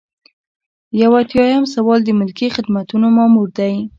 [1.01, 3.73] یو ایاتیام سوال د ملکي خدمتونو مامور دی.